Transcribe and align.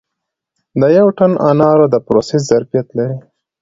د 0.79 0.81
یو 0.97 1.07
ټن 1.17 1.31
انارو 1.49 1.85
د 1.93 1.95
پروسس 2.05 2.41
ظرفیت 2.51 2.87
لري 2.97 3.17